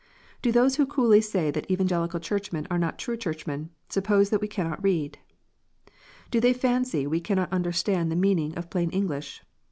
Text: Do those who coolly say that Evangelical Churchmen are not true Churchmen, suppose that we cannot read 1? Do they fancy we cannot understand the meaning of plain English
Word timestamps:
Do 0.41 0.51
those 0.51 0.77
who 0.77 0.87
coolly 0.87 1.21
say 1.21 1.51
that 1.51 1.69
Evangelical 1.69 2.19
Churchmen 2.19 2.65
are 2.71 2.79
not 2.79 2.97
true 2.97 3.15
Churchmen, 3.15 3.69
suppose 3.87 4.31
that 4.31 4.41
we 4.41 4.47
cannot 4.47 4.81
read 4.83 5.19
1? 5.85 5.95
Do 6.31 6.39
they 6.39 6.53
fancy 6.53 7.05
we 7.05 7.19
cannot 7.21 7.53
understand 7.53 8.11
the 8.11 8.15
meaning 8.15 8.55
of 8.57 8.71
plain 8.71 8.89
English 8.89 9.43